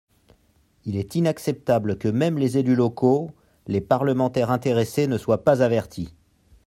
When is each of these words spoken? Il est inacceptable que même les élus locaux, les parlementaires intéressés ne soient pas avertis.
Il 0.85 0.97
est 0.97 1.13
inacceptable 1.13 1.99
que 1.99 2.07
même 2.07 2.39
les 2.39 2.57
élus 2.57 2.73
locaux, 2.73 3.29
les 3.67 3.81
parlementaires 3.81 4.49
intéressés 4.49 5.05
ne 5.05 5.19
soient 5.19 5.43
pas 5.43 5.61
avertis. 5.61 6.11